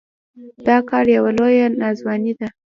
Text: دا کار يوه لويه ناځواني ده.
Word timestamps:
دا 0.67 0.77
کار 0.89 1.05
يوه 1.15 1.31
لويه 1.37 1.65
ناځواني 1.81 2.33
ده. 2.39 2.47